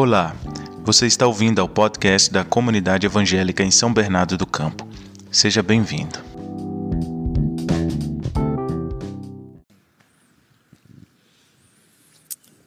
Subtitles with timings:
[0.00, 0.32] Olá,
[0.84, 4.88] você está ouvindo ao podcast da Comunidade Evangélica em São Bernardo do Campo.
[5.28, 6.20] Seja bem-vindo.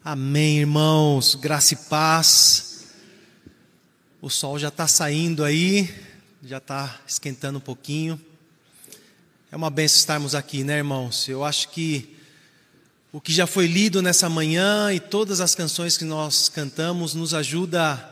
[0.04, 2.90] Amém, irmãos, graça e paz.
[4.22, 5.90] O sol já está saindo aí,
[6.44, 8.20] já está esquentando um pouquinho.
[9.50, 11.30] É uma benção estarmos aqui, né, irmãos?
[11.30, 12.14] Eu acho que
[13.14, 17.34] o que já foi lido nessa manhã e todas as canções que nós cantamos nos
[17.34, 18.10] ajuda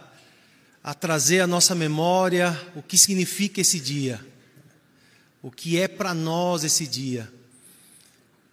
[0.83, 4.19] a trazer à nossa memória o que significa esse dia,
[5.41, 7.31] o que é para nós esse dia.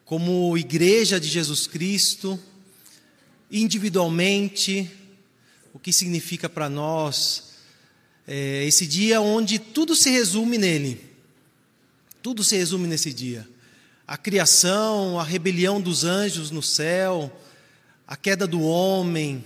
[0.04, 2.38] Como igreja de Jesus Cristo,
[3.50, 4.88] individualmente,
[5.74, 7.54] o que significa para nós
[8.24, 11.04] é, esse dia onde tudo se resume nele.
[12.22, 13.48] Tudo se resume nesse dia
[14.06, 17.30] a criação, a rebelião dos anjos no céu,
[18.06, 19.44] a queda do homem,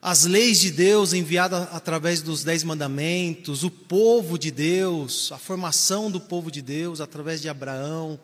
[0.00, 6.10] as leis de Deus enviadas através dos dez mandamentos, o povo de Deus, a formação
[6.10, 8.20] do povo de Deus através de Abraão,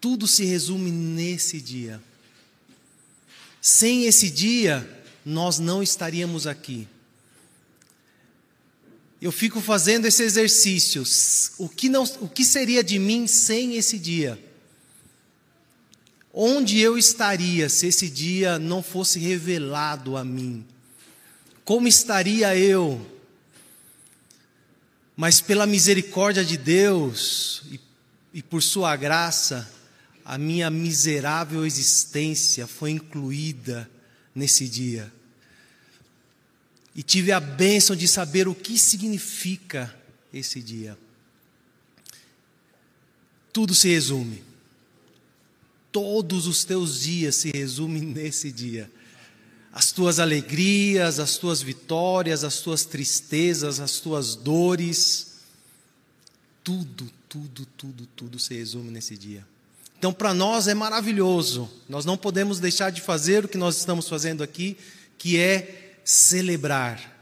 [0.00, 2.00] tudo se resume nesse dia.
[3.60, 6.88] Sem esse dia, nós não estaríamos aqui
[9.20, 11.02] eu fico fazendo esse exercício.
[11.58, 14.38] O que, não, o que seria de mim sem esse dia?
[16.32, 20.64] Onde eu estaria se esse dia não fosse revelado a mim?
[21.64, 23.04] Como estaria eu?
[25.16, 27.80] Mas pela misericórdia de Deus e,
[28.34, 29.68] e por Sua graça,
[30.24, 33.90] a minha miserável existência foi incluída
[34.32, 35.12] nesse dia
[36.98, 39.96] e tive a bênção de saber o que significa
[40.34, 40.98] esse dia.
[43.52, 44.42] Tudo se resume.
[45.92, 48.90] Todos os teus dias se resumem nesse dia.
[49.72, 55.34] As tuas alegrias, as tuas vitórias, as tuas tristezas, as tuas dores.
[56.64, 59.46] Tudo, tudo, tudo, tudo se resume nesse dia.
[59.96, 61.70] Então, para nós é maravilhoso.
[61.88, 64.76] Nós não podemos deixar de fazer o que nós estamos fazendo aqui,
[65.16, 67.18] que é celebrar.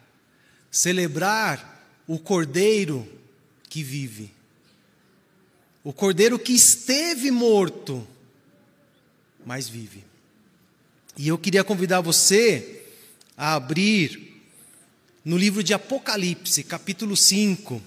[0.71, 3.05] Celebrar o cordeiro
[3.69, 4.33] que vive.
[5.83, 8.07] O cordeiro que esteve morto,
[9.45, 10.05] mas vive.
[11.17, 12.85] E eu queria convidar você
[13.37, 14.41] a abrir
[15.25, 17.83] no livro de Apocalipse, capítulo 5.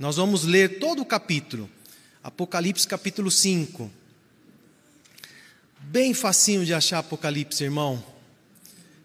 [0.00, 1.70] Nós vamos ler todo o capítulo.
[2.24, 3.88] Apocalipse, capítulo 5.
[5.78, 8.11] Bem facinho de achar Apocalipse, irmão.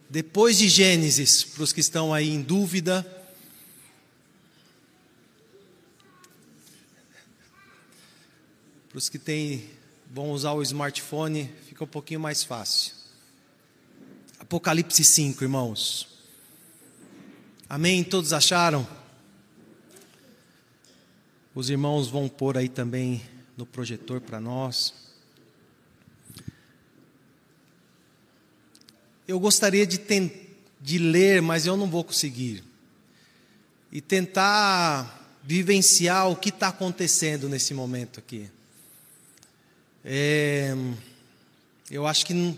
[0.09, 3.05] Depois de Gênesis, para os que estão aí em dúvida,
[8.87, 9.69] para os que têm,
[10.09, 12.93] vão usar o smartphone, fica um pouquinho mais fácil.
[14.39, 16.07] Apocalipse 5, irmãos.
[17.67, 18.01] Amém?
[18.01, 18.87] Todos acharam?
[21.53, 23.21] Os irmãos vão pôr aí também
[23.57, 25.06] no projetor para nós.
[29.27, 29.99] Eu gostaria de,
[30.79, 32.63] de ler, mas eu não vou conseguir.
[33.91, 38.49] E tentar vivenciar o que está acontecendo nesse momento aqui.
[40.03, 40.73] É,
[41.91, 42.57] eu acho que não,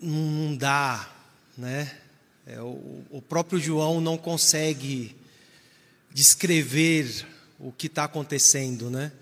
[0.00, 1.10] não dá,
[1.56, 1.94] né?
[2.46, 5.14] É, o, o próprio João não consegue
[6.10, 7.26] descrever
[7.58, 9.12] o que está acontecendo, né?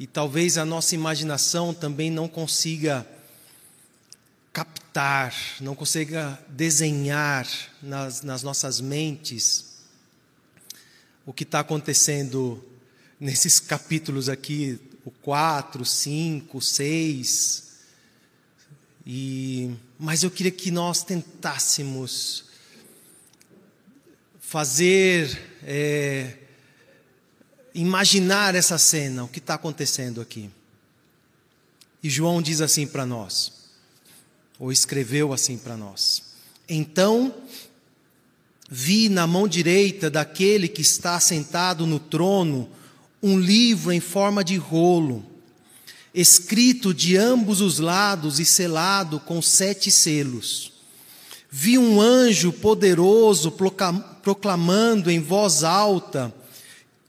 [0.00, 3.06] E talvez a nossa imaginação também não consiga
[4.50, 7.46] captar, não consiga desenhar
[7.82, 9.74] nas, nas nossas mentes
[11.26, 12.64] o que está acontecendo
[13.20, 17.70] nesses capítulos aqui, o 4, 5, 6.
[19.06, 22.46] E, mas eu queria que nós tentássemos
[24.40, 26.38] fazer é,
[27.74, 30.50] imaginar essa cena, o que está acontecendo aqui.
[32.02, 33.52] E João diz assim para nós,
[34.58, 36.22] ou escreveu assim para nós:
[36.68, 37.34] Então
[38.70, 42.68] vi na mão direita daquele que está sentado no trono
[43.22, 45.24] um livro em forma de rolo,
[46.14, 50.72] escrito de ambos os lados e selado com sete selos.
[51.50, 53.52] Vi um anjo poderoso
[54.22, 56.32] proclamando em voz alta: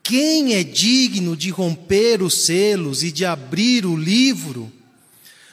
[0.03, 4.71] quem é digno de romper os selos e de abrir o livro?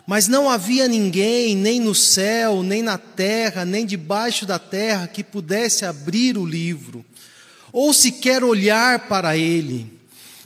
[0.07, 5.23] Mas não havia ninguém, nem no céu, nem na terra, nem debaixo da terra, que
[5.23, 7.05] pudesse abrir o livro,
[7.71, 9.87] ou sequer olhar para ele.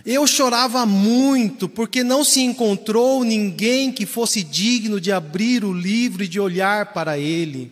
[0.05, 6.25] Eu chorava muito, porque não se encontrou ninguém que fosse digno de abrir o livro
[6.25, 7.71] e de olhar para ele.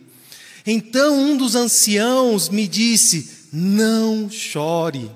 [0.65, 5.11] Então um dos anciãos me disse: Não chore.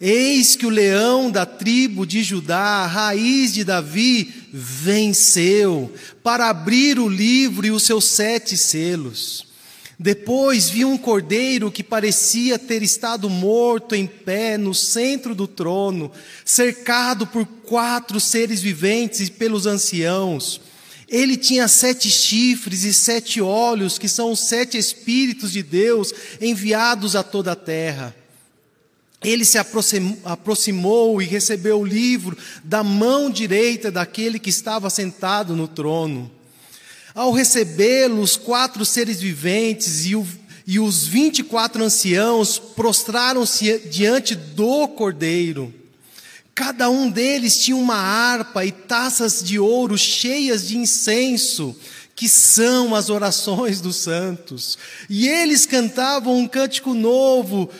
[0.00, 5.92] Eis que o leão da tribo de Judá, raiz de Davi, venceu
[6.22, 9.46] para abrir o livro e os seus sete selos.
[9.98, 16.10] Depois vi um cordeiro que parecia ter estado morto em pé no centro do trono,
[16.42, 20.62] cercado por quatro seres viventes e pelos anciãos.
[21.06, 27.14] Ele tinha sete chifres e sete olhos, que são os sete Espíritos de Deus enviados
[27.14, 28.16] a toda a terra.
[29.22, 29.58] Ele se
[30.24, 36.30] aproximou e recebeu o livro da mão direita daquele que estava sentado no trono.
[37.14, 40.26] Ao recebê-lo, os quatro seres viventes e, o,
[40.66, 45.74] e os vinte e quatro anciãos prostraram-se diante do cordeiro.
[46.54, 51.76] Cada um deles tinha uma harpa e taças de ouro cheias de incenso,
[52.14, 54.76] que são as orações dos santos.
[55.08, 57.70] E eles cantavam um cântico novo: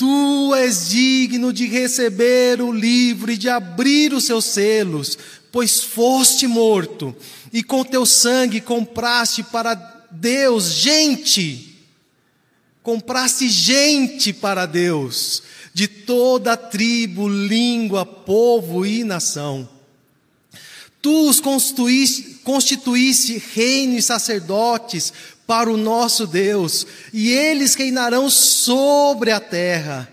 [0.00, 5.18] Tu és digno de receber o livro e de abrir os seus selos,
[5.52, 7.14] pois foste morto
[7.52, 9.74] e com teu sangue compraste para
[10.10, 11.76] Deus gente,
[12.82, 15.42] compraste gente para Deus,
[15.74, 19.68] de toda tribo, língua, povo e nação.
[21.02, 25.12] Tu os constituíste, constituíste reino e sacerdotes
[25.50, 30.08] para o nosso Deus, e eles reinarão sobre a terra.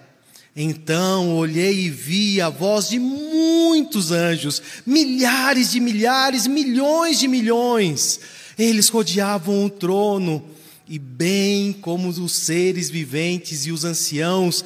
[0.55, 8.19] Então olhei e vi a voz de muitos anjos, milhares de milhares, milhões de milhões.
[8.57, 10.43] Eles rodeavam o trono,
[10.89, 14.65] e bem como os seres viventes e os anciãos,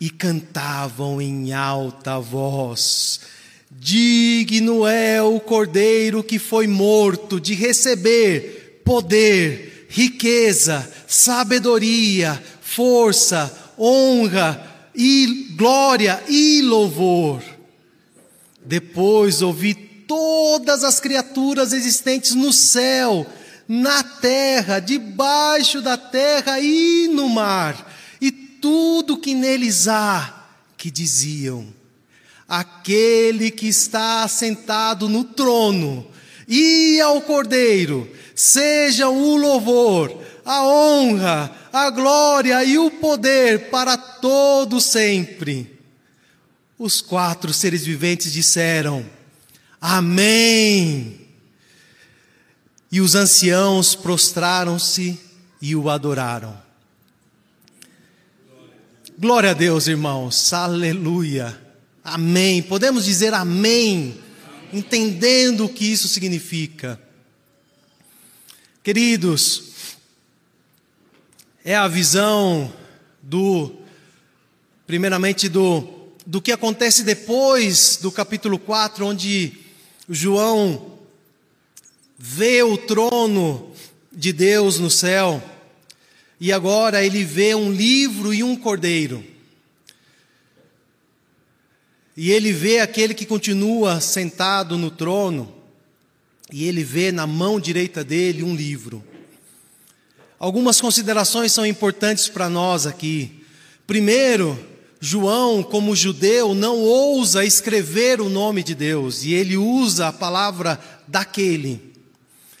[0.00, 3.18] e cantavam em alta voz:
[3.68, 15.54] Digno é o cordeiro que foi morto de receber poder, riqueza, sabedoria, força, honra, e
[15.54, 17.42] glória e louvor.
[18.64, 23.26] Depois ouvi todas as criaturas existentes no céu,
[23.68, 30.46] na terra, debaixo da terra e no mar, e tudo que neles há,
[30.76, 31.66] que diziam:
[32.48, 36.06] Aquele que está sentado no trono
[36.48, 44.80] e ao Cordeiro, seja o louvor, a honra, a glória e o poder para todo
[44.80, 45.78] sempre.
[46.78, 49.04] Os quatro seres viventes disseram:
[49.80, 51.20] Amém.
[52.90, 55.18] E os anciãos prostraram-se
[55.60, 56.60] e o adoraram.
[59.18, 60.52] Glória a Deus, irmãos.
[60.52, 61.58] Aleluia.
[62.02, 62.60] Amém.
[62.60, 64.18] Podemos dizer amém,
[64.72, 67.00] entendendo o que isso significa.
[68.82, 69.94] Queridos,
[71.64, 72.72] é a visão
[73.22, 73.76] do,
[74.88, 75.88] primeiramente, do,
[76.26, 79.52] do que acontece depois do capítulo 4, onde
[80.08, 80.98] João
[82.18, 83.72] vê o trono
[84.10, 85.40] de Deus no céu,
[86.40, 89.24] e agora ele vê um livro e um cordeiro.
[92.16, 95.61] E ele vê aquele que continua sentado no trono,
[96.52, 99.02] e ele vê na mão direita dele um livro.
[100.38, 103.42] Algumas considerações são importantes para nós aqui.
[103.86, 104.58] Primeiro,
[105.00, 110.78] João, como judeu, não ousa escrever o nome de Deus, e ele usa a palavra
[111.08, 111.80] daquele,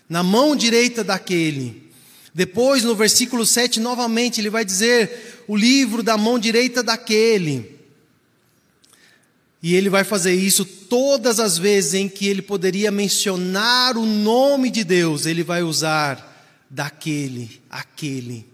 [0.08, 1.90] na mão direita daquele.
[2.34, 7.71] Depois, no versículo 7, novamente, ele vai dizer o livro da mão direita daquele.
[9.62, 14.70] E ele vai fazer isso todas as vezes em que ele poderia mencionar o nome
[14.70, 16.28] de Deus, ele vai usar
[16.68, 18.44] daquele, aquele.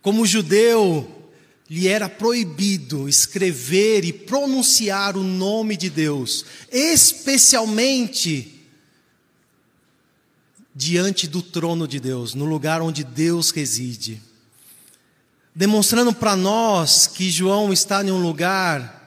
[0.00, 1.28] Como judeu,
[1.68, 8.60] lhe era proibido escrever e pronunciar o nome de Deus, especialmente
[10.72, 14.22] diante do trono de Deus, no lugar onde Deus reside.
[15.52, 18.99] Demonstrando para nós que João está em um lugar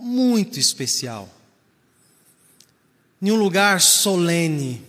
[0.00, 1.28] muito especial,
[3.22, 4.82] em um lugar solene,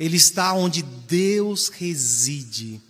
[0.00, 2.80] ele está onde Deus reside.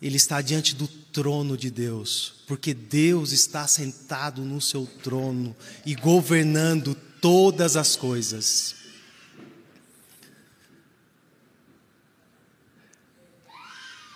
[0.00, 5.94] Ele está diante do trono de Deus, porque Deus está sentado no seu trono e
[5.94, 8.76] governando todas as coisas.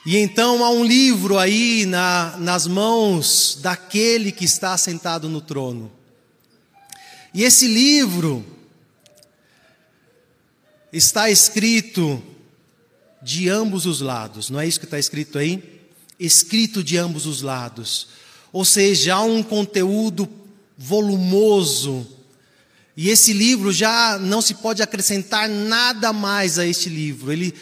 [0.05, 5.93] E então há um livro aí na, nas mãos daquele que está sentado no trono.
[7.33, 8.45] E esse livro
[10.93, 12.23] está escrito
[13.23, 15.81] de ambos os lados, não é isso que está escrito aí?
[16.19, 18.09] Escrito de ambos os lados.
[18.53, 20.29] Ou seja, há um conteúdo
[20.77, 22.07] volumoso.
[22.97, 27.33] E esse livro já não se pode acrescentar nada mais a este livro.
[27.33, 27.55] Ele,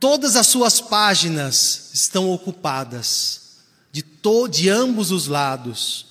[0.00, 3.58] todas as suas páginas estão ocupadas
[3.92, 6.06] de, to, de ambos os lados.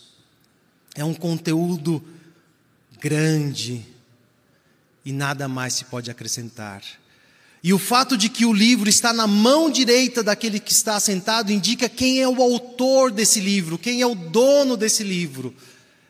[0.93, 2.01] É um conteúdo
[2.99, 3.83] grande
[5.03, 6.83] e nada mais se pode acrescentar.
[7.63, 11.51] E o fato de que o livro está na mão direita daquele que está sentado
[11.51, 15.53] indica quem é o autor desse livro, quem é o dono desse livro.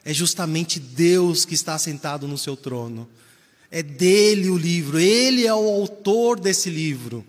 [0.03, 3.09] É justamente Deus que está sentado no seu trono.
[3.71, 7.25] É dele o livro, ele é o autor desse livro.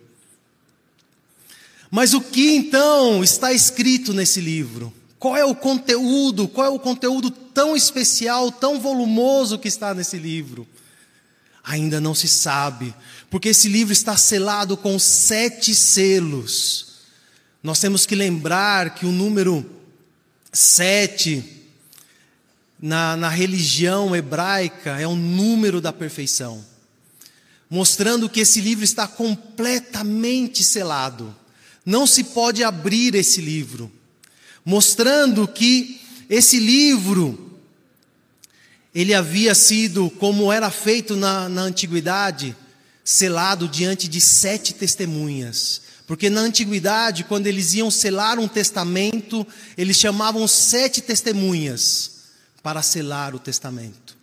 [1.91, 4.95] Mas o que então está escrito nesse livro?
[5.19, 6.47] Qual é o conteúdo?
[6.47, 10.67] Qual é o conteúdo tão especial, tão volumoso que está nesse livro?
[11.63, 12.95] Ainda não se sabe,
[13.29, 16.87] porque esse livro está selado com sete selos.
[17.63, 19.69] Nós temos que lembrar que o número
[20.51, 21.45] sete,
[22.81, 26.65] na, na religião hebraica, é o número da perfeição,
[27.69, 31.37] mostrando que esse livro está completamente selado.
[31.91, 33.91] Não se pode abrir esse livro,
[34.65, 37.59] mostrando que esse livro
[38.95, 42.57] ele havia sido, como era feito na, na antiguidade,
[43.03, 45.83] selado diante de sete testemunhas.
[46.07, 49.45] Porque na antiguidade, quando eles iam selar um testamento,
[49.77, 52.21] eles chamavam sete testemunhas
[52.63, 54.17] para selar o testamento.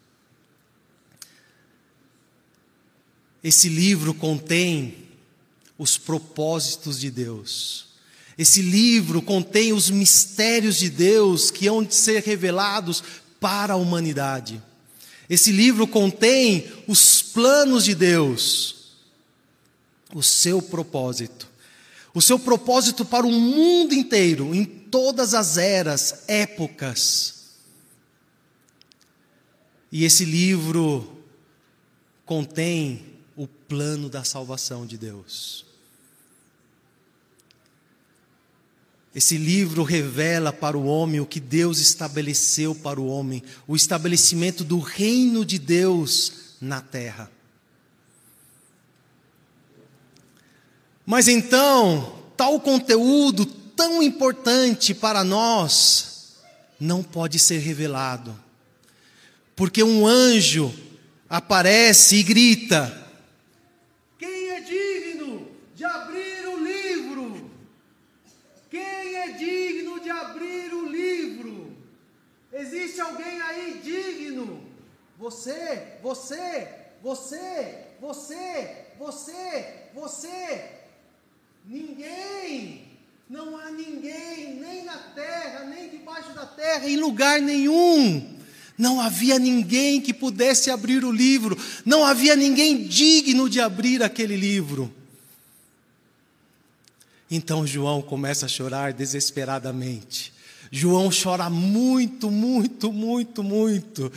[3.43, 5.06] Esse livro contém
[5.77, 7.87] os propósitos de Deus.
[8.37, 13.03] Esse livro contém os mistérios de Deus que hão de ser revelados
[13.39, 14.61] para a humanidade.
[15.29, 18.75] Esse livro contém os planos de Deus,
[20.13, 21.47] o seu propósito.
[22.13, 27.35] O seu propósito para o mundo inteiro, em todas as eras, épocas.
[29.91, 31.21] E esse livro
[32.25, 33.05] contém
[33.35, 35.66] o plano da salvação de Deus.
[39.17, 44.63] Esse livro revela para o homem o que Deus estabeleceu para o homem, o estabelecimento
[44.63, 47.31] do reino de Deus na terra.
[51.03, 56.35] Mas então, tal conteúdo tão importante para nós
[56.79, 58.39] não pode ser revelado,
[59.55, 60.71] porque um anjo
[61.27, 63.07] aparece e grita:
[72.59, 74.63] Existe alguém aí digno?
[75.27, 76.69] Você, você,
[77.03, 80.65] você, você, você, você.
[81.65, 82.87] Ninguém.
[83.29, 88.37] Não há ninguém, nem na terra, nem debaixo da terra, em lugar nenhum.
[88.77, 94.37] Não havia ninguém que pudesse abrir o livro, não havia ninguém digno de abrir aquele
[94.37, 94.89] livro.
[97.29, 100.31] Então João começa a chorar desesperadamente.
[100.71, 104.09] João chora muito, muito, muito, muito,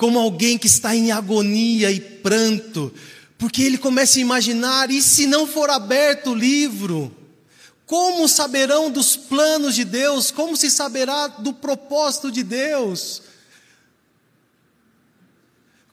[0.00, 2.90] como alguém que está em agonia e pranto,
[3.36, 7.14] porque ele começa a imaginar: e se não for aberto o livro?
[7.84, 10.30] Como saberão dos planos de Deus?
[10.30, 13.20] Como se saberá do propósito de Deus?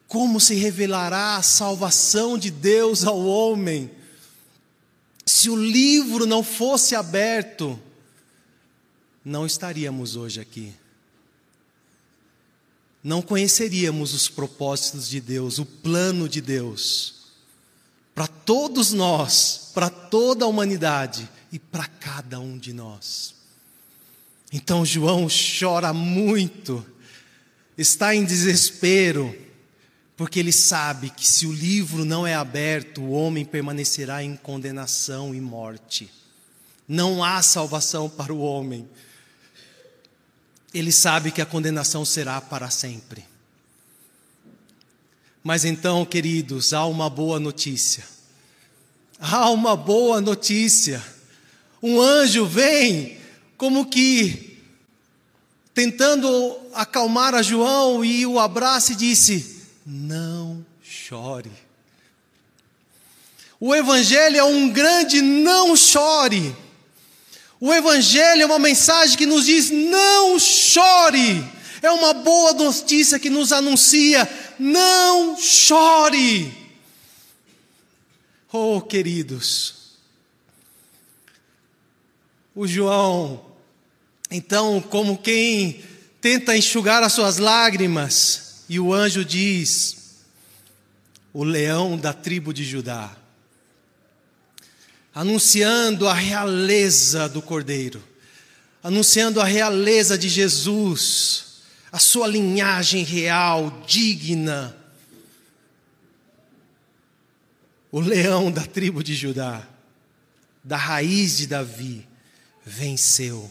[0.07, 3.91] Como se revelará a salvação de Deus ao homem?
[5.25, 7.77] Se o livro não fosse aberto,
[9.25, 10.73] não estaríamos hoje aqui.
[13.03, 17.15] Não conheceríamos os propósitos de Deus, o plano de Deus,
[18.13, 23.35] para todos nós, para toda a humanidade e para cada um de nós.
[24.51, 26.85] Então João chora muito,
[27.77, 29.35] está em desespero,
[30.15, 35.35] porque ele sabe que se o livro não é aberto, o homem permanecerá em condenação
[35.35, 36.09] e morte.
[36.87, 38.87] Não há salvação para o homem
[40.77, 43.25] ele sabe que a condenação será para sempre.
[45.43, 48.03] Mas então, queridos, há uma boa notícia.
[49.19, 51.03] Há uma boa notícia.
[51.81, 53.17] Um anjo vem,
[53.57, 54.59] como que
[55.73, 61.51] tentando acalmar a João e o abraça e disse: Não chore.
[63.59, 66.55] O Evangelho é um grande não chore.
[67.59, 71.43] O Evangelho é uma mensagem que nos diz: não chore.
[71.81, 76.65] É uma boa notícia que nos anuncia: não chore.
[78.51, 79.97] Oh, queridos,
[82.55, 83.45] o João,
[84.31, 85.83] então, como quem
[86.21, 90.21] tenta enxugar as suas lágrimas, e o anjo diz:
[91.33, 93.15] o leão da tribo de Judá
[95.17, 98.03] anunciando a realeza do Cordeiro,
[98.83, 104.77] anunciando a realeza de Jesus, a sua linhagem real, digna.
[107.91, 109.67] O leão da tribo de Judá,
[110.63, 112.07] da raiz de Davi,
[112.63, 113.49] venceu.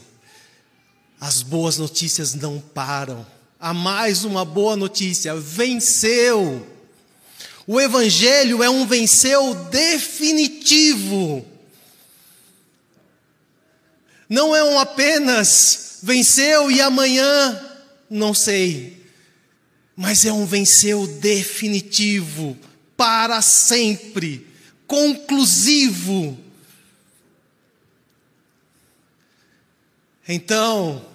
[1.19, 3.27] As boas notícias não param.
[3.59, 6.65] Há mais uma boa notícia: venceu.
[7.67, 11.56] O Evangelho é um venceu definitivo.
[14.29, 17.63] Não é um apenas venceu e amanhã
[18.09, 19.05] não sei,
[19.95, 22.57] mas é um venceu definitivo,
[22.95, 24.47] para sempre,
[24.85, 26.37] conclusivo.
[30.27, 31.05] Então,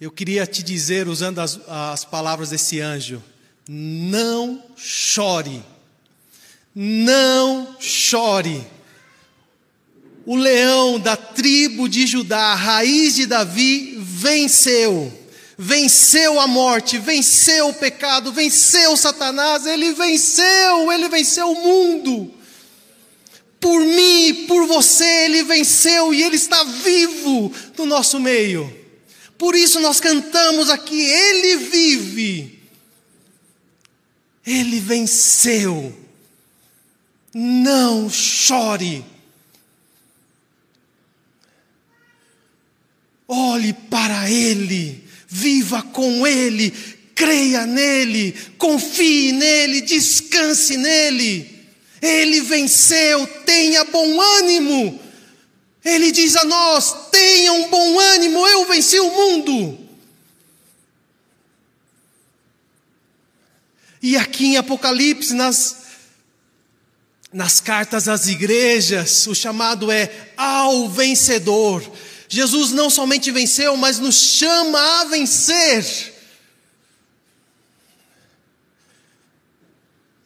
[0.00, 3.22] eu queria te dizer, usando as, as palavras desse anjo,
[3.68, 5.64] não chore,
[6.74, 8.66] não chore
[10.26, 15.12] o leão da tribo de Judá, a raiz de Davi, venceu.
[15.56, 22.32] Venceu a morte, venceu o pecado, venceu Satanás, ele venceu, ele venceu o mundo.
[23.60, 28.84] Por mim, por você, ele venceu e ele está vivo no nosso meio.
[29.38, 32.58] Por isso nós cantamos aqui: Ele vive,
[34.46, 35.94] Ele venceu.
[37.32, 39.04] Não chore
[43.26, 46.70] Olhe para Ele, viva com Ele,
[47.14, 51.50] creia nele, confie nele, descanse nele.
[52.02, 55.00] Ele venceu, tenha bom ânimo.
[55.84, 59.78] Ele diz a nós: tenha um bom ânimo, eu venci o mundo.
[64.02, 65.76] E aqui em Apocalipse, nas,
[67.32, 71.82] nas cartas às igrejas, o chamado é ao vencedor.
[72.34, 76.12] Jesus não somente venceu, mas nos chama a vencer.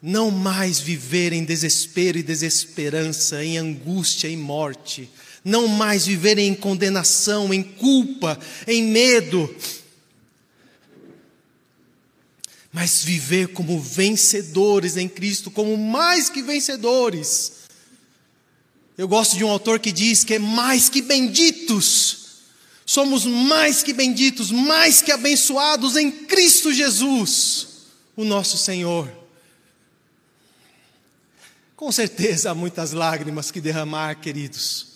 [0.00, 5.10] Não mais viver em desespero e desesperança, em angústia e morte.
[5.44, 9.54] Não mais viver em condenação, em culpa, em medo.
[12.72, 17.57] Mas viver como vencedores em Cristo, como mais que vencedores
[18.98, 22.40] eu gosto de um autor que diz que é mais que benditos,
[22.84, 27.68] somos mais que benditos, mais que abençoados em Cristo Jesus,
[28.16, 29.08] o nosso Senhor.
[31.76, 34.88] Com certeza há muitas lágrimas que derramar, queridos.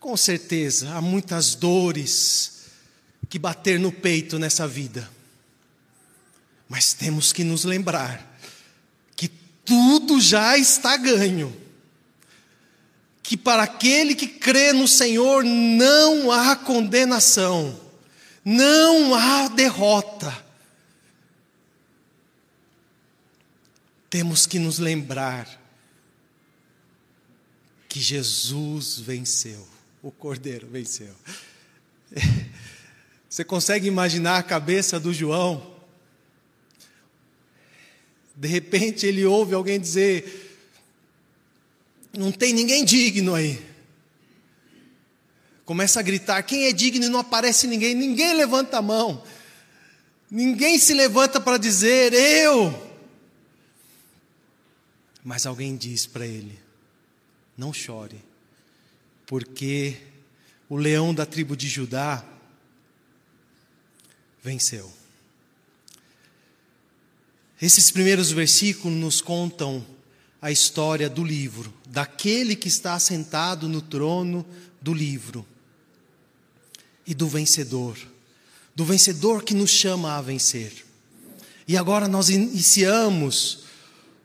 [0.00, 2.62] Com certeza há muitas dores
[3.28, 5.10] que bater no peito nessa vida.
[6.66, 8.38] Mas temos que nos lembrar
[9.14, 11.63] que tudo já está ganho
[13.24, 17.80] que para aquele que crê no Senhor não há condenação,
[18.44, 20.44] não há derrota.
[24.10, 25.48] Temos que nos lembrar
[27.88, 29.66] que Jesus venceu,
[30.02, 31.14] o Cordeiro venceu.
[33.26, 35.74] Você consegue imaginar a cabeça do João?
[38.36, 40.43] De repente ele ouve alguém dizer:
[42.18, 43.60] não tem ninguém digno aí.
[45.64, 47.94] Começa a gritar: quem é digno e não aparece ninguém?
[47.94, 49.22] Ninguém levanta a mão.
[50.30, 52.72] Ninguém se levanta para dizer eu.
[55.22, 56.58] Mas alguém diz para ele:
[57.56, 58.22] não chore,
[59.26, 59.96] porque
[60.68, 62.24] o leão da tribo de Judá
[64.42, 64.92] venceu.
[67.62, 69.86] Esses primeiros versículos nos contam
[70.44, 74.44] a história do livro, daquele que está sentado no trono
[74.78, 75.42] do livro
[77.06, 77.96] e do vencedor,
[78.76, 80.84] do vencedor que nos chama a vencer.
[81.66, 83.60] E agora nós iniciamos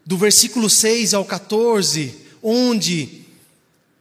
[0.06, 3.24] do versículo 6 ao 14, onde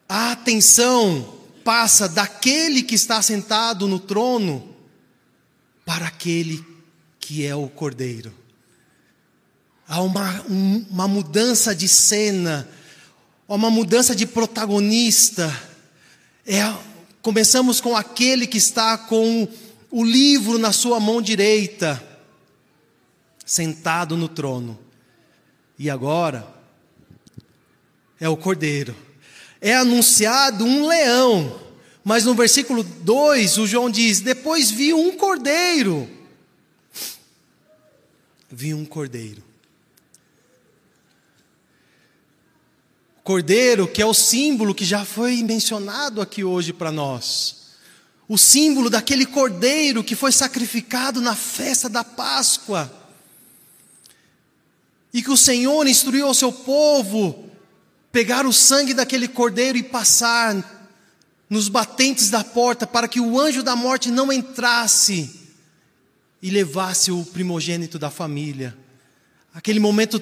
[0.09, 4.75] a atenção passa daquele que está sentado no trono
[5.87, 6.67] para aquele
[7.21, 8.35] que é o cordeiro.
[9.89, 10.43] Há uma,
[10.91, 12.69] uma mudança de cena,
[13.49, 15.51] uma mudança de protagonista.
[16.47, 16.61] É,
[17.23, 19.49] começamos com aquele que está com
[19.91, 22.05] o livro na sua mão direita,
[23.47, 24.79] sentado no trono.
[25.79, 26.47] E agora
[28.21, 28.95] é o cordeiro.
[29.59, 31.59] É anunciado um leão,
[32.05, 36.07] mas no versículo 2 o João diz: Depois vi um cordeiro.
[38.51, 39.48] Vi um cordeiro.
[43.29, 47.75] Cordeiro, que é o símbolo que já foi mencionado aqui hoje para nós.
[48.27, 52.91] O símbolo daquele cordeiro que foi sacrificado na festa da Páscoa.
[55.13, 57.51] E que o Senhor instruiu ao seu povo
[58.11, 60.97] pegar o sangue daquele cordeiro e passar
[61.51, 65.51] nos batentes da porta para que o anjo da morte não entrasse
[66.41, 68.75] e levasse o primogênito da família.
[69.53, 70.19] Aquele momento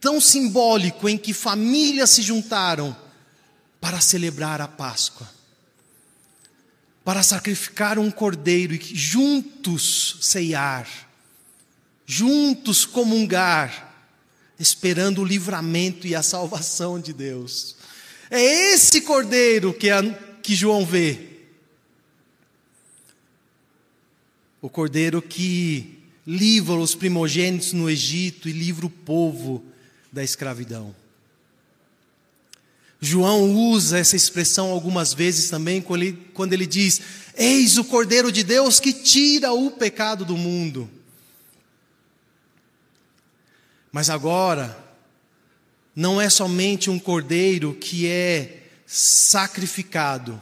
[0.00, 2.96] tão simbólico em que famílias se juntaram
[3.80, 5.28] para celebrar a Páscoa,
[7.04, 10.88] para sacrificar um cordeiro e juntos ceiar,
[12.06, 13.86] juntos comungar,
[14.58, 17.76] esperando o livramento e a salvação de Deus.
[18.30, 20.02] É esse cordeiro que, a,
[20.42, 21.26] que João vê.
[24.60, 29.64] O cordeiro que livra os primogênitos no Egito e livra o povo
[30.12, 30.94] da escravidão.
[33.00, 37.00] João usa essa expressão algumas vezes também, quando ele, quando ele diz:
[37.36, 40.90] Eis o Cordeiro de Deus que tira o pecado do mundo.
[43.92, 44.76] Mas agora,
[45.94, 50.40] não é somente um cordeiro que é sacrificado,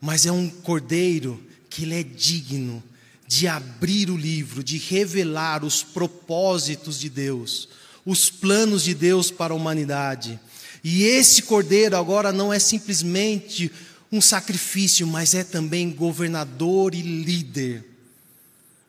[0.00, 2.82] mas é um cordeiro que ele é digno
[3.26, 7.68] de abrir o livro, de revelar os propósitos de Deus,
[8.04, 10.38] os planos de Deus para a humanidade.
[10.82, 13.72] E esse cordeiro agora não é simplesmente
[14.12, 17.84] um sacrifício, mas é também governador e líder.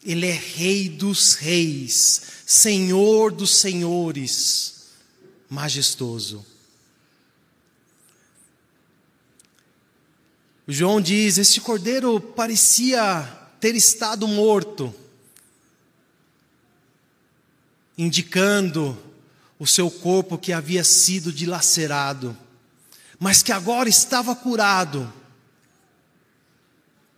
[0.03, 4.87] Ele é Rei dos Reis, Senhor dos Senhores,
[5.49, 6.45] majestoso.
[10.67, 13.23] João diz: Este cordeiro parecia
[13.59, 14.93] ter estado morto
[17.97, 18.97] indicando
[19.65, 22.37] o seu corpo que havia sido dilacerado,
[23.19, 25.11] mas que agora estava curado,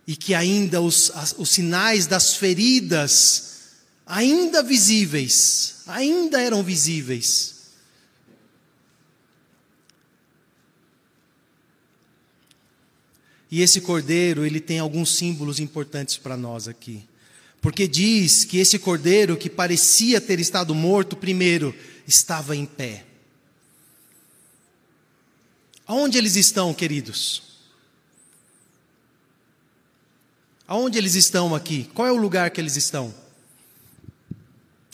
[0.06, 3.74] e que ainda os, os sinais das feridas,
[4.06, 7.56] ainda visíveis, ainda eram visíveis.
[13.50, 17.06] E esse cordeiro, ele tem alguns símbolos importantes para nós aqui.
[17.60, 21.74] Porque diz que esse cordeiro que parecia ter estado morto primeiro,
[22.08, 23.04] estava em pé.
[25.86, 27.42] Aonde eles estão, queridos?
[30.66, 31.84] Aonde eles estão aqui?
[31.94, 33.14] Qual é o lugar que eles estão?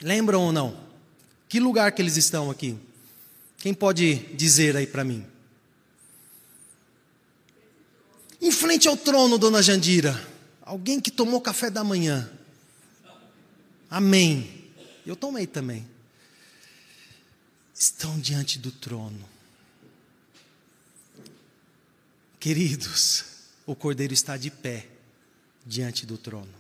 [0.03, 0.85] Lembram ou não?
[1.49, 2.77] Que lugar que eles estão aqui?
[3.59, 5.25] Quem pode dizer aí para mim?
[8.41, 10.21] Em frente ao trono, dona Jandira.
[10.63, 12.31] Alguém que tomou café da manhã.
[13.89, 14.73] Amém.
[15.07, 15.94] Eu tomei também.
[17.75, 19.29] Estão diante do trono.
[22.39, 23.25] Queridos,
[23.67, 24.87] o cordeiro está de pé
[25.67, 26.55] diante do trono.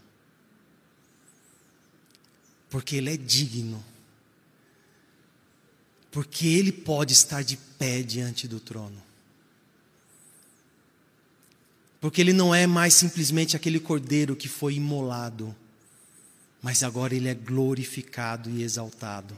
[2.68, 3.84] Porque ele é digno.
[6.10, 9.02] Porque ele pode estar de pé diante do trono.
[12.00, 15.54] Porque ele não é mais simplesmente aquele cordeiro que foi imolado
[16.64, 19.36] mas agora ele é glorificado e exaltado.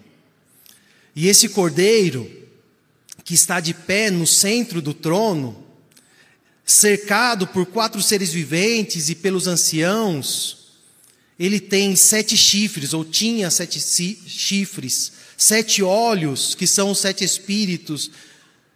[1.17, 2.31] E esse cordeiro,
[3.25, 5.65] que está de pé no centro do trono,
[6.63, 10.59] cercado por quatro seres viventes e pelos anciãos,
[11.39, 18.11] ele tem sete chifres, ou tinha sete chifres, sete olhos, que são os sete espíritos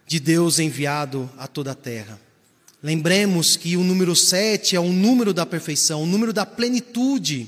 [0.07, 2.19] de Deus enviado a toda a terra.
[2.81, 7.47] Lembremos que o número sete é o número da perfeição, o número da plenitude.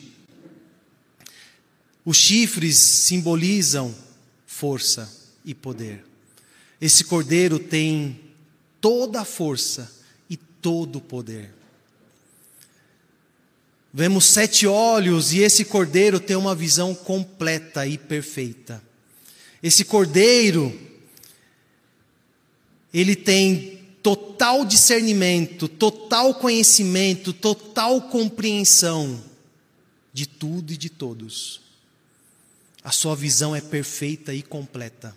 [2.06, 3.96] Os chifres simbolizam
[4.54, 5.12] força
[5.44, 6.06] e poder.
[6.80, 8.20] Esse cordeiro tem
[8.80, 9.92] toda a força
[10.30, 11.52] e todo o poder.
[13.92, 18.82] Vemos sete olhos e esse cordeiro tem uma visão completa e perfeita.
[19.62, 20.80] Esse cordeiro,
[22.94, 29.20] ele tem total discernimento, total conhecimento, total compreensão
[30.14, 31.63] de tudo e de todos.
[32.84, 35.16] A sua visão é perfeita e completa.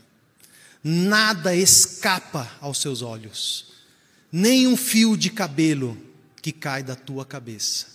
[0.83, 3.67] Nada escapa aos seus olhos.
[4.31, 5.97] nem um fio de cabelo
[6.43, 7.87] que cai da tua cabeça,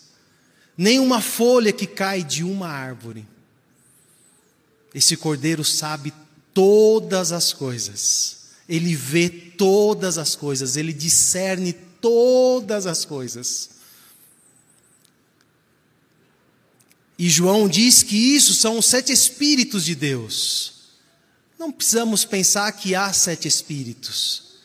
[0.77, 3.27] nem uma folha que cai de uma árvore.
[4.93, 6.13] Esse cordeiro sabe
[6.53, 13.69] todas as coisas, ele vê todas as coisas, ele discerne todas as coisas.
[17.21, 20.73] E João diz que isso são os sete Espíritos de Deus.
[21.59, 24.55] Não precisamos pensar que há sete Espíritos,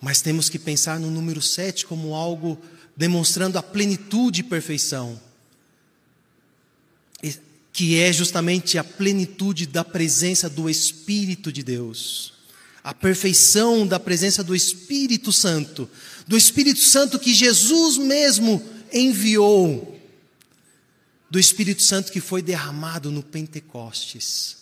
[0.00, 2.58] mas temos que pensar no número sete como algo
[2.96, 5.20] demonstrando a plenitude e perfeição,
[7.70, 12.32] que é justamente a plenitude da presença do Espírito de Deus,
[12.82, 15.86] a perfeição da presença do Espírito Santo,
[16.26, 19.99] do Espírito Santo que Jesus mesmo enviou
[21.30, 24.56] do Espírito Santo que foi derramado no Pentecostes.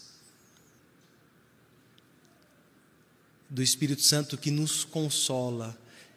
[3.49, 5.77] Do Espírito Santo que nos consola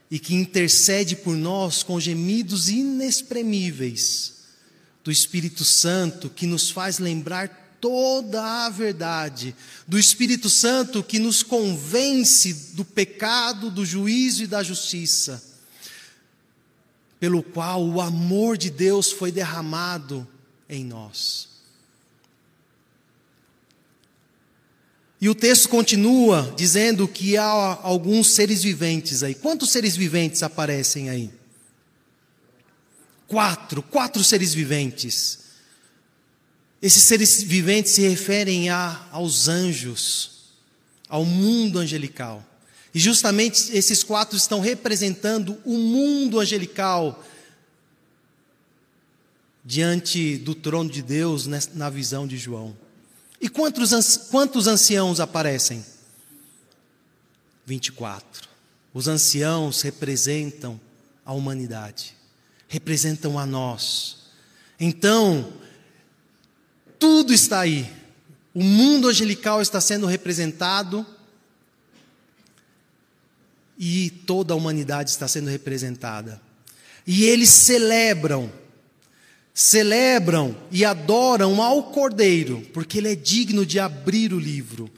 [0.10, 4.42] e que intercede por nós com gemidos inexprimíveis.
[5.02, 9.56] Do Espírito Santo que nos faz lembrar toda a verdade.
[9.88, 15.42] Do Espírito Santo que nos convence do pecado, do juízo e da justiça.
[17.22, 20.28] Pelo qual o amor de Deus foi derramado
[20.72, 21.50] em nós.
[25.20, 29.36] E o texto continua dizendo que há alguns seres viventes aí.
[29.36, 31.30] Quantos seres viventes aparecem aí?
[33.28, 35.40] Quatro, quatro seres viventes.
[36.82, 40.32] Esses seres viventes se referem a, aos anjos,
[41.08, 42.44] ao mundo angelical.
[42.92, 47.24] E justamente esses quatro estão representando o mundo angelical
[49.64, 52.76] diante do trono de Deus na visão de João.
[53.40, 55.84] E quantos, quantos anciãos aparecem?
[57.66, 58.50] 24.
[58.94, 60.80] Os anciãos representam
[61.26, 62.16] a humanidade,
[62.68, 64.18] representam a nós.
[64.80, 65.54] Então,
[67.00, 67.92] tudo está aí.
[68.54, 71.06] O mundo angelical está sendo representado
[73.78, 76.42] e toda a humanidade está sendo representada.
[77.08, 78.52] E eles celebram
[79.54, 84.90] celebram e adoram ao Cordeiro, porque ele é digno de abrir o livro.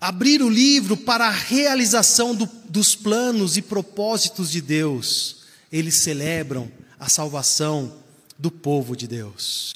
[0.00, 5.42] Abrir o livro para a realização do, dos planos e propósitos de Deus.
[5.70, 7.96] Eles celebram a salvação
[8.38, 9.74] do povo de Deus.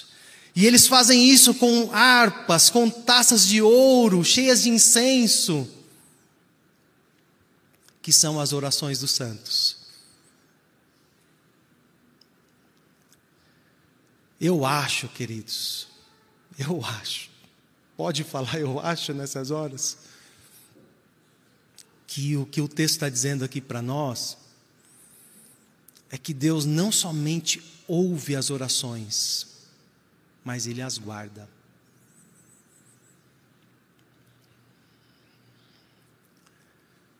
[0.54, 5.68] E eles fazem isso com harpas, com taças de ouro, cheias de incenso,
[8.00, 9.85] que são as orações dos santos.
[14.40, 15.88] Eu acho, queridos,
[16.58, 17.30] eu acho,
[17.96, 19.96] pode falar eu acho nessas horas,
[22.06, 24.36] que o que o texto está dizendo aqui para nós
[26.10, 29.46] é que Deus não somente ouve as orações,
[30.44, 31.48] mas Ele as guarda.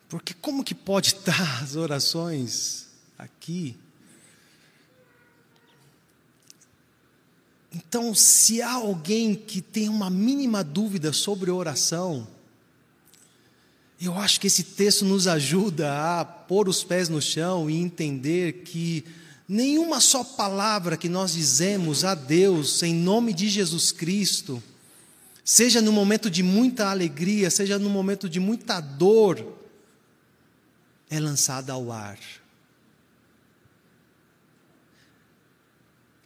[0.09, 2.87] Porque como que pode estar as orações
[3.19, 3.77] aqui
[7.77, 12.27] Então, se há alguém que tem uma mínima dúvida sobre oração,
[14.01, 18.63] eu acho que esse texto nos ajuda a pôr os pés no chão e entender
[18.65, 19.05] que
[19.47, 24.63] nenhuma só palavra que nós dizemos a Deus em nome de Jesus Cristo,
[25.45, 29.55] seja no momento de muita alegria, seja no momento de muita dor,
[31.11, 32.19] é lançada ao ar.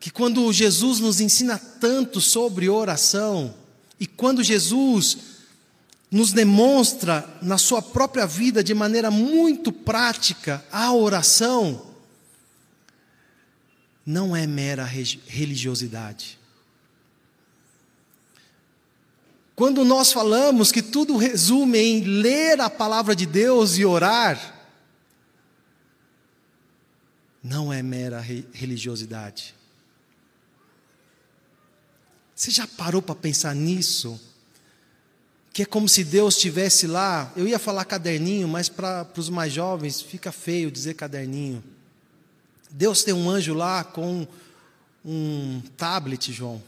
[0.00, 3.54] Que quando Jesus nos ensina tanto sobre oração,
[4.00, 5.18] e quando Jesus
[6.10, 11.86] nos demonstra na sua própria vida de maneira muito prática a oração,
[14.04, 16.38] não é mera religiosidade.
[19.54, 24.58] Quando nós falamos que tudo resume em ler a palavra de Deus e orar,
[27.42, 29.59] não é mera religiosidade.
[32.40, 34.18] Você já parou para pensar nisso?
[35.52, 37.30] Que é como se Deus estivesse lá.
[37.36, 41.62] Eu ia falar caderninho, mas para os mais jovens fica feio dizer caderninho.
[42.70, 44.26] Deus tem um anjo lá com
[45.04, 46.62] um tablet, João.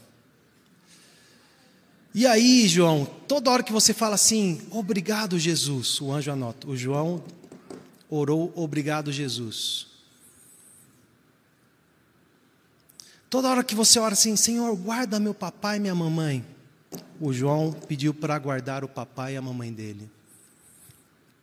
[2.13, 6.67] E aí, João, toda hora que você fala assim, obrigado, Jesus, o anjo anota.
[6.67, 7.23] O João
[8.11, 9.87] orou, obrigado, Jesus.
[13.33, 16.45] Toda hora que você ora assim, Senhor, guarda meu papai e minha mamãe.
[17.19, 20.07] O João pediu para guardar o papai e a mamãe dele.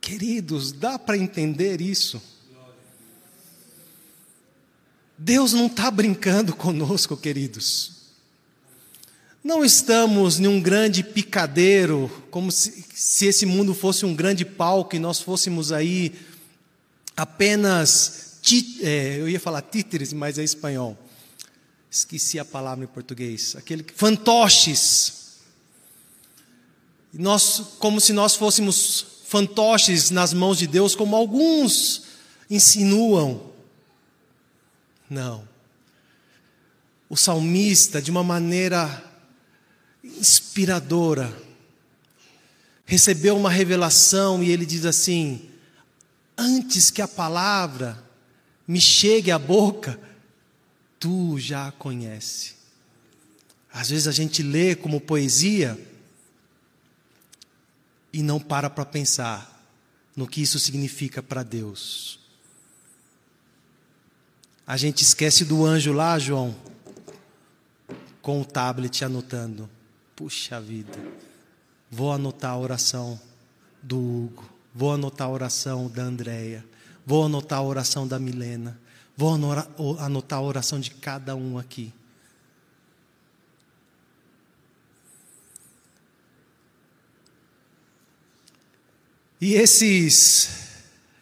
[0.00, 2.22] Queridos, dá para entender isso?
[5.18, 7.90] Deus não está brincando conosco, queridos.
[9.42, 14.94] Não estamos em um grande picadeiro, como se, se esse mundo fosse um grande palco
[14.94, 16.14] e nós fôssemos aí
[17.16, 18.38] apenas,
[18.80, 20.96] é, eu ia falar títeres, mas é espanhol.
[21.90, 23.56] Esqueci a palavra em português.
[23.56, 25.38] Aquele fantoches.
[27.12, 32.04] Nós, como se nós fôssemos fantoches nas mãos de Deus, como alguns
[32.48, 33.50] insinuam.
[35.08, 35.48] Não.
[37.08, 39.04] O salmista, de uma maneira
[40.04, 41.36] inspiradora,
[42.84, 45.50] recebeu uma revelação e ele diz assim:
[46.38, 48.00] Antes que a palavra
[48.66, 49.98] me chegue à boca,
[51.00, 52.54] tu já a conhece.
[53.72, 55.78] Às vezes a gente lê como poesia
[58.12, 59.64] e não para para pensar
[60.14, 62.20] no que isso significa para Deus.
[64.66, 66.54] A gente esquece do anjo lá, João,
[68.20, 69.68] com o tablet anotando.
[70.14, 70.98] Puxa vida,
[71.90, 73.18] vou anotar a oração
[73.82, 76.64] do Hugo, vou anotar a oração da Andréia,
[77.06, 78.78] vou anotar a oração da Milena,
[79.20, 81.92] vou anotar a oração de cada um aqui.
[89.38, 90.48] E esses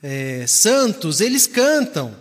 [0.01, 2.17] é, santos, eles cantam.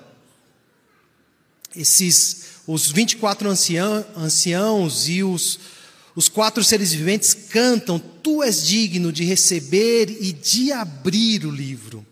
[1.76, 5.60] Esses, os 24 ancião, anciãos e os,
[6.16, 12.04] os quatro seres viventes cantam: Tu és digno de receber e de abrir o livro,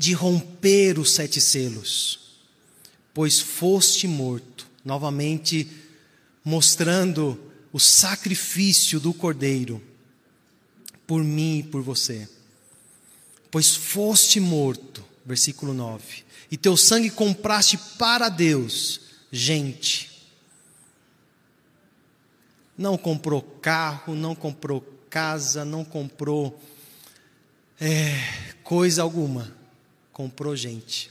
[0.00, 2.38] de romper os sete selos,
[3.12, 4.66] pois foste morto.
[4.82, 5.68] Novamente
[6.42, 7.38] mostrando
[7.70, 9.78] o sacrifício do cordeiro
[11.06, 12.26] por mim e por você.
[13.50, 20.10] Pois foste morto, versículo 9, e teu sangue compraste para Deus gente.
[22.74, 26.58] Não comprou carro, não comprou casa, não comprou
[27.78, 28.14] é,
[28.64, 29.59] coisa alguma,
[30.20, 31.10] comprou gente.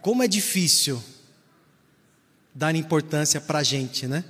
[0.00, 1.02] Como é difícil
[2.54, 4.24] dar importância para a gente, né?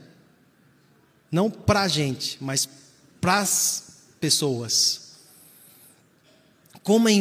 [1.31, 2.67] Não para a gente, mas
[3.21, 5.19] para as pessoas.
[6.83, 7.13] Como é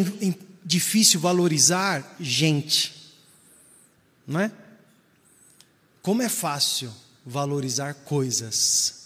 [0.63, 3.13] difícil valorizar gente,
[4.25, 4.49] não é?
[6.01, 6.93] Como é fácil
[7.25, 8.98] valorizar coisas.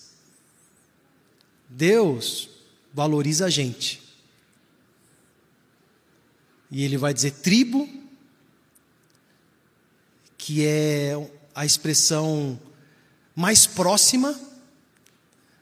[1.75, 2.49] Deus
[2.93, 4.01] valoriza a gente.
[6.69, 7.89] E ele vai dizer tribo,
[10.37, 12.59] que é a expressão
[13.35, 14.39] mais próxima,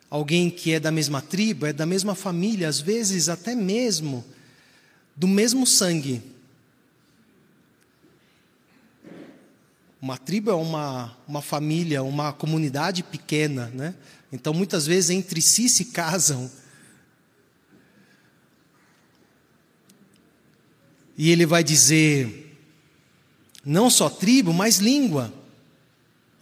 [0.09, 4.23] alguém que é da mesma tribo, é da mesma família, às vezes até mesmo
[5.15, 6.21] do mesmo sangue.
[10.01, 13.93] Uma tribo é uma, uma família, uma comunidade pequena, né?
[14.31, 16.49] Então muitas vezes entre si se casam.
[21.15, 22.57] E ele vai dizer,
[23.63, 25.31] não só tribo, mas língua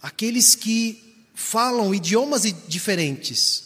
[0.00, 3.64] aqueles que falam idiomas diferentes,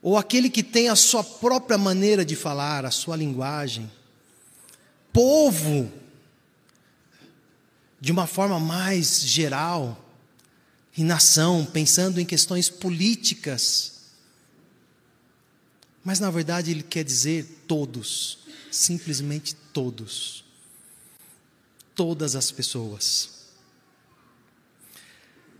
[0.00, 3.90] ou aquele que tem a sua própria maneira de falar, a sua linguagem,
[5.12, 5.92] povo,
[8.02, 9.96] de uma forma mais geral,
[10.96, 13.92] e nação, pensando em questões políticas.
[16.04, 18.40] Mas na verdade ele quer dizer todos,
[18.72, 20.44] simplesmente todos.
[21.94, 23.30] Todas as pessoas.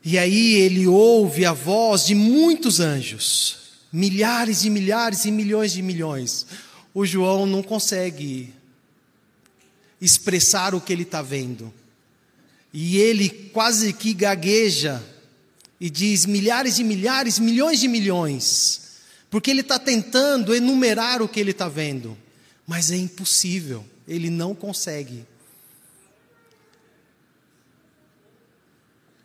[0.05, 3.59] E aí ele ouve a voz de muitos anjos,
[3.93, 6.45] milhares e milhares e milhões de milhões.
[6.93, 8.53] O João não consegue
[10.01, 11.73] expressar o que ele está vendo.
[12.73, 15.03] E ele quase que gagueja
[15.79, 18.83] e diz milhares e milhares, milhões de milhões,
[19.29, 22.17] porque ele está tentando enumerar o que ele está vendo,
[22.67, 25.27] mas é impossível, ele não consegue.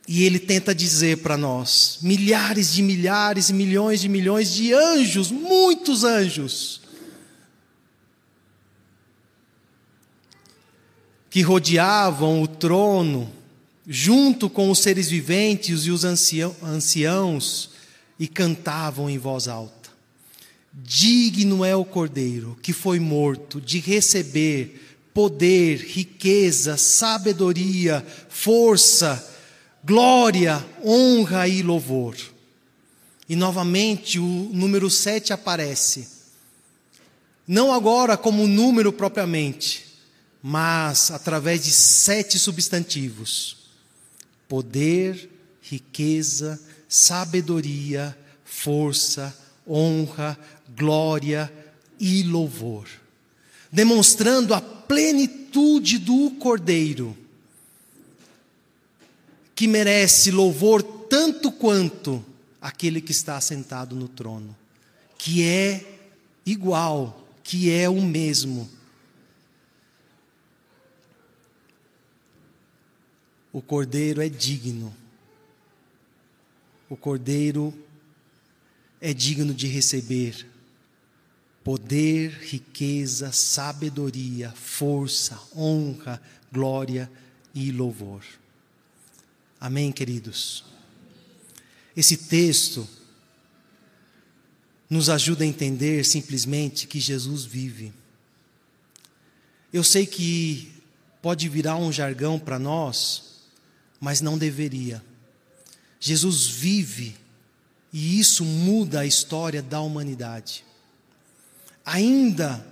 [0.07, 6.03] E ele tenta dizer para nós: milhares de milhares, milhões de milhões de anjos, muitos
[6.03, 6.81] anjos,
[11.29, 13.36] que rodeavam o trono,
[13.87, 17.69] junto com os seres viventes e os anciãos,
[18.19, 19.89] e cantavam em voz alta:
[20.73, 24.83] Digno é o cordeiro que foi morto de receber
[25.13, 29.35] poder, riqueza, sabedoria, força,
[29.83, 32.15] glória, honra e louvor.
[33.29, 36.07] E novamente o número sete aparece.
[37.47, 39.85] Não agora como número propriamente,
[40.41, 43.56] mas através de sete substantivos:
[44.47, 45.29] poder,
[45.61, 49.37] riqueza, sabedoria, força,
[49.67, 50.37] honra,
[50.75, 51.51] glória
[51.99, 52.87] e louvor,
[53.71, 57.15] demonstrando a plenitude do Cordeiro,
[59.55, 62.23] que merece louvor tanto quanto
[62.61, 64.55] aquele que está assentado no trono,
[65.17, 65.99] que é
[66.45, 68.69] igual, que é o mesmo.
[73.57, 74.95] O Cordeiro é digno.
[76.87, 77.73] O Cordeiro
[79.01, 80.45] é digno de receber
[81.63, 87.11] poder, riqueza, sabedoria, força, honra, glória
[87.51, 88.23] e louvor.
[89.59, 90.63] Amém, queridos?
[91.95, 92.87] Esse texto
[94.87, 97.91] nos ajuda a entender simplesmente que Jesus vive.
[99.73, 100.71] Eu sei que
[101.23, 103.26] pode virar um jargão para nós,
[103.99, 105.03] mas não deveria.
[105.99, 107.15] Jesus vive
[107.91, 110.63] e isso muda a história da humanidade.
[111.85, 112.65] Ainda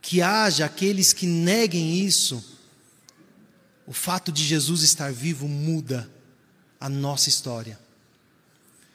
[0.00, 2.42] que haja aqueles que neguem isso,
[3.86, 6.10] o fato de Jesus estar vivo muda
[6.80, 7.78] a nossa história.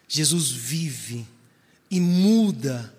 [0.07, 1.27] Jesus vive
[1.89, 2.93] e muda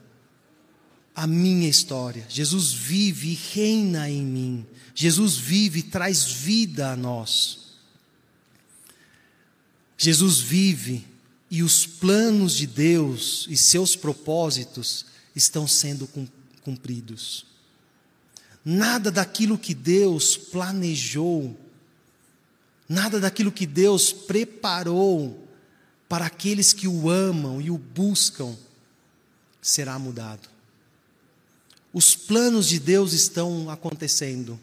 [1.14, 2.26] a minha história.
[2.28, 4.66] Jesus vive e reina em mim.
[4.94, 7.63] Jesus vive e traz vida a nós.
[9.96, 11.06] Jesus vive
[11.50, 16.08] e os planos de Deus e seus propósitos estão sendo
[16.62, 17.46] cumpridos.
[18.64, 21.56] Nada daquilo que Deus planejou,
[22.88, 25.46] nada daquilo que Deus preparou
[26.08, 28.56] para aqueles que o amam e o buscam
[29.60, 30.48] será mudado.
[31.92, 34.58] Os planos de Deus estão acontecendo.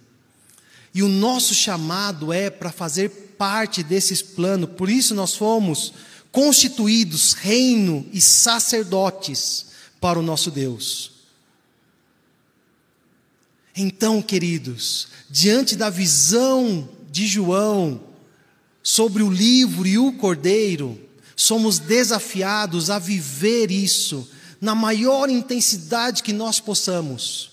[0.94, 3.10] E o nosso chamado é para fazer
[3.42, 4.70] parte desses planos.
[4.78, 5.94] Por isso nós fomos
[6.32, 9.66] constituídos reino e sacerdotes
[10.00, 11.14] para o nosso Deus.
[13.76, 18.00] Então, queridos, diante da visão de João
[18.84, 21.02] sobre o livro e o cordeiro,
[21.36, 24.30] somos desafiados a viver isso
[24.62, 27.51] na maior intensidade que nós possamos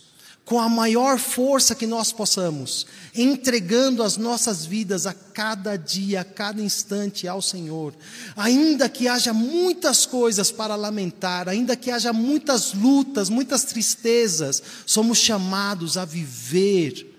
[0.48, 6.24] com a maior força que nós possamos, entregando as nossas vidas a cada dia, a
[6.24, 7.94] cada instante ao Senhor.
[8.34, 15.18] Ainda que haja muitas coisas para lamentar, ainda que haja muitas lutas, muitas tristezas, somos
[15.18, 17.14] chamados a viver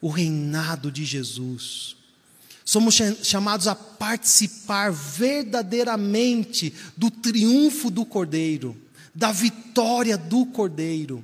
[0.00, 1.96] o reinado de Jesus.
[2.64, 8.74] Somos chamados a participar verdadeiramente do triunfo do Cordeiro,
[9.14, 11.22] da vitória do Cordeiro.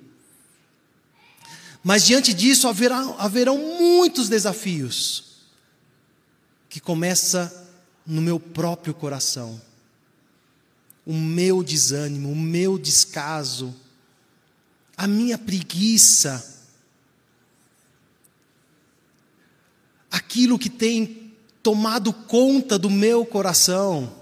[1.83, 5.25] Mas diante disso haverá, haverão muitos desafios,
[6.69, 7.69] que começa
[8.07, 9.61] no meu próprio coração.
[11.07, 13.75] O meu desânimo, o meu descaso,
[14.97, 16.63] a minha preguiça,
[20.11, 24.15] aquilo que tem tomado conta do meu coração,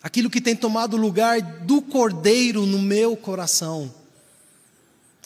[0.00, 3.92] aquilo que tem tomado lugar do cordeiro no meu coração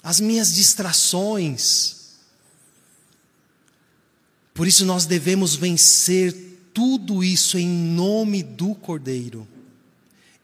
[0.09, 1.97] as minhas distrações.
[4.55, 6.33] Por isso nós devemos vencer
[6.73, 9.47] tudo isso em nome do Cordeiro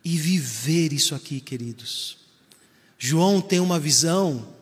[0.04, 2.18] e viver isso aqui, queridos.
[2.98, 4.54] João tem uma visão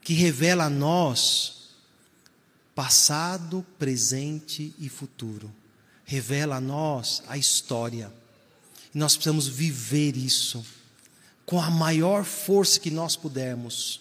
[0.00, 1.70] que revela a nós
[2.72, 5.52] passado, presente e futuro.
[6.04, 8.12] Revela a nós a história.
[8.94, 10.64] E nós precisamos viver isso
[11.46, 14.00] com a maior força que nós pudermos.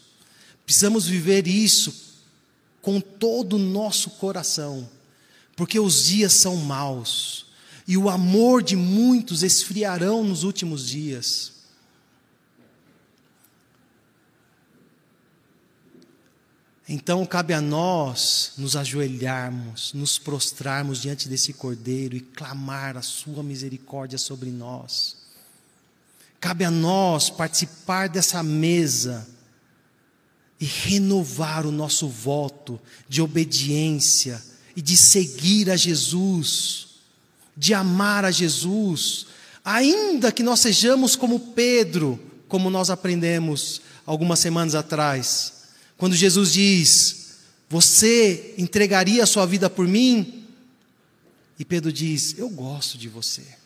[0.65, 1.93] Precisamos viver isso
[2.81, 4.89] com todo o nosso coração,
[5.55, 7.45] porque os dias são maus
[7.87, 11.53] e o amor de muitos esfriarão nos últimos dias.
[16.87, 23.41] Então cabe a nós nos ajoelharmos, nos prostrarmos diante desse Cordeiro e clamar a Sua
[23.41, 25.24] misericórdia sobre nós.
[26.45, 29.27] Cabe a nós participar dessa mesa
[30.59, 32.79] e renovar o nosso voto
[33.09, 34.39] de obediência
[34.75, 36.99] e de seguir a Jesus,
[37.57, 39.25] de amar a Jesus,
[39.63, 45.63] ainda que nós sejamos como Pedro, como nós aprendemos algumas semanas atrás,
[45.97, 47.37] quando Jesus diz:
[47.67, 50.45] Você entregaria a sua vida por mim?
[51.57, 53.64] E Pedro diz: Eu gosto de você.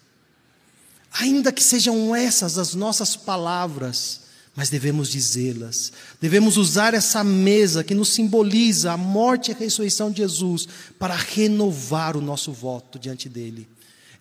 [1.12, 4.22] Ainda que sejam essas as nossas palavras,
[4.56, 5.92] mas devemos dizê-las.
[6.22, 10.68] Devemos usar essa mesa que nos simboliza a morte e a ressurreição de Jesus
[11.00, 13.68] para renovar o nosso voto diante dele.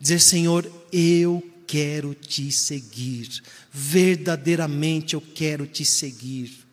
[0.00, 3.42] Dizer, Senhor, eu quero te seguir.
[3.72, 6.66] Verdadeiramente eu quero te seguir.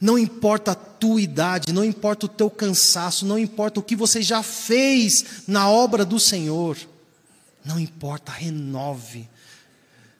[0.00, 4.20] Não importa a tua idade, não importa o teu cansaço, não importa o que você
[4.22, 6.76] já fez na obra do Senhor.
[7.66, 9.28] Não importa, renove.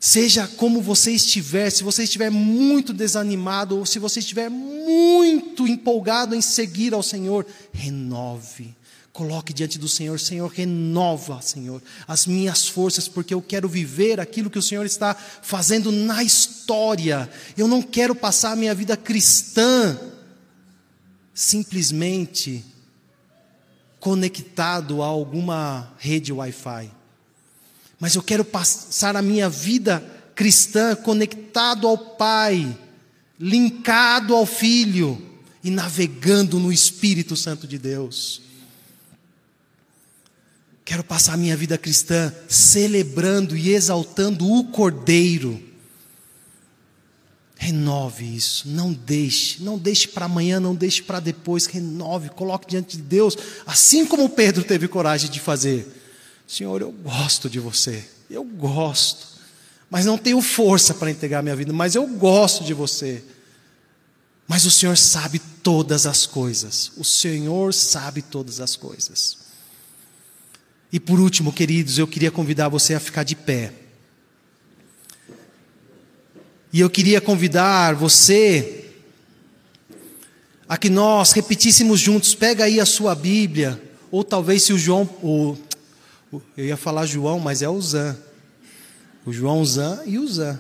[0.01, 6.35] Seja como você estiver, se você estiver muito desanimado ou se você estiver muito empolgado
[6.35, 8.77] em seguir ao Senhor, renove.
[9.13, 14.51] Coloque diante do Senhor, Senhor, renova, Senhor, as minhas forças, porque eu quero viver aquilo
[14.51, 17.31] que o Senhor está fazendo na história.
[17.57, 19.99] Eu não quero passar a minha vida cristã
[21.33, 22.65] simplesmente
[23.99, 26.96] conectado a alguma rede Wi-Fi.
[27.99, 32.79] Mas eu quero passar a minha vida cristã conectado ao Pai,
[33.41, 35.21] linkado ao Filho
[35.65, 38.43] e navegando no Espírito Santo de Deus.
[40.85, 45.61] Quero passar a minha vida cristã celebrando e exaltando o Cordeiro.
[47.59, 52.99] Renove isso, não deixe, não deixe para amanhã, não deixe para depois, renove, coloque diante
[52.99, 53.37] de Deus,
[53.67, 55.96] assim como Pedro teve coragem de fazer.
[56.47, 59.41] Senhor, eu gosto de você, eu gosto,
[59.91, 63.23] mas não tenho força para entregar minha vida, mas eu gosto de você.
[64.47, 69.39] Mas o Senhor sabe todas as coisas, o Senhor sabe todas as coisas.
[70.93, 73.73] E por último, queridos, eu queria convidar você a ficar de pé.
[76.73, 78.91] E eu queria convidar você
[80.69, 82.35] a que nós repetíssemos juntos.
[82.35, 83.81] Pega aí a sua Bíblia,
[84.11, 85.09] ou talvez se o João,
[86.33, 88.17] eu ia falar João, mas é o Zan.
[89.25, 90.59] O João Zan e o Zan.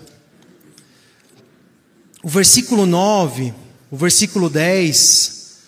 [2.22, 3.54] O versículo 9,
[3.90, 5.58] o versículo 10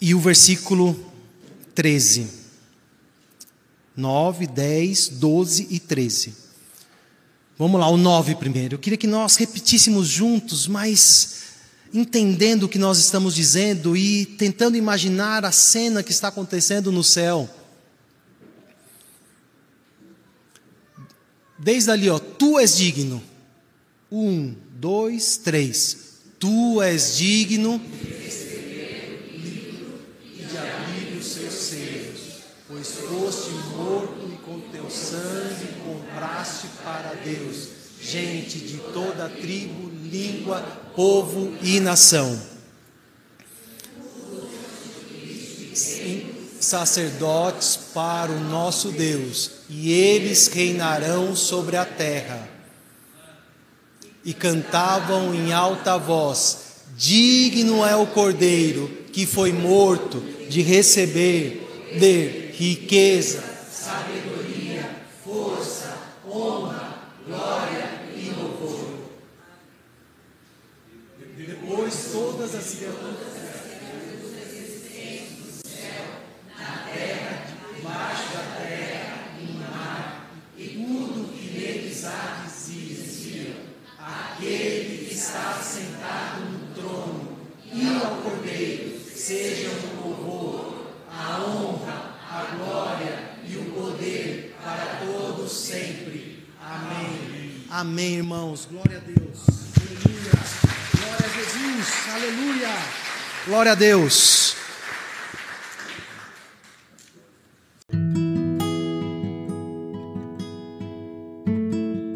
[0.00, 0.98] e o versículo
[1.74, 2.40] 13.
[3.96, 6.34] 9, 10, 12 e 13.
[7.58, 8.74] Vamos lá, o 9 primeiro.
[8.76, 11.40] Eu queria que nós repetíssemos juntos, mas
[11.92, 17.04] entendendo o que nós estamos dizendo e tentando imaginar a cena que está acontecendo no
[17.04, 17.48] céu.
[21.60, 23.22] Desde ali, ó, tu és digno.
[24.10, 26.18] Um, dois, três.
[26.38, 27.80] Tu és digno
[32.80, 37.68] pois foste morto e com teu sangue compraste para Deus
[38.00, 40.62] gente de toda tribo, língua,
[40.96, 42.40] povo e nação.
[45.74, 46.19] Sim,
[46.60, 52.48] sacerdotes para o nosso Deus, e eles reinarão sobre a terra.
[54.24, 56.58] E cantavam em alta voz:
[56.96, 61.66] Digno é o Cordeiro que foi morto de receber
[61.98, 63.42] de riqueza,
[63.72, 64.88] sabedoria,
[65.24, 65.96] força,
[66.28, 69.00] honra, glória e louvor.
[71.36, 73.40] Depois todas as criaturas do
[75.68, 76.04] céu,
[76.58, 82.92] na terra, debaixo da terra e no mar, e tudo que neles há de se
[82.92, 83.56] existir,
[83.98, 87.38] aquele que está sentado no trono
[87.72, 95.52] e ao Cordeiro, sejam o louvor, a honra, a glória e o poder para todos
[95.52, 96.40] sempre.
[97.80, 98.16] Amém.
[98.16, 98.68] Irmãos.
[98.70, 99.46] Glória a Deus.
[99.88, 100.32] Aleluia.
[100.98, 102.08] Glória a Jesus.
[102.14, 102.68] Aleluia.
[103.46, 104.56] Glória a Deus.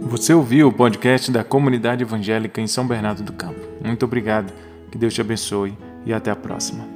[0.02, 3.60] Você ouviu o podcast da Comunidade Evangélica em São Bernardo do Campo.
[3.82, 4.52] Muito obrigado.
[4.92, 6.93] Que Deus te abençoe e até a próxima.